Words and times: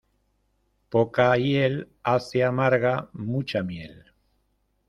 Poca 0.93 1.27
hiel 1.41 1.77
hace 2.01 2.43
amarga 2.43 3.11
mucha 3.13 3.61
miel. 3.69 4.05